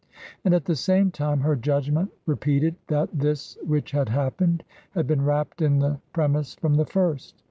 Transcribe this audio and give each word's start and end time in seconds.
And 0.43 0.55
at 0.55 0.65
the 0.65 0.75
same 0.75 1.11
time 1.11 1.41
her 1.41 1.55
judgment 1.55 2.09
repeated 2.25 2.73
that 2.87 3.09
this 3.13 3.55
which 3.63 3.91
had 3.91 4.09
happened, 4.09 4.63
had 4.95 5.05
been 5.05 5.23
wrapped 5.23 5.61
in 5.61 5.77
the 5.77 5.99
premiss 6.11 6.55
from 6.55 6.73
the 6.73 6.87
first. 6.87 7.35